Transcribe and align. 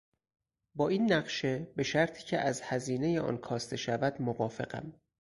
با 0.75 0.89
این 0.89 1.13
نقشه 1.13 1.67
به 1.75 1.83
شرطی 1.83 2.23
که 2.23 2.37
از 2.39 2.61
هزینهی 2.61 3.17
آن 3.19 3.37
کاسته 3.37 3.77
شود، 3.77 4.21
موافقم. 4.21 4.93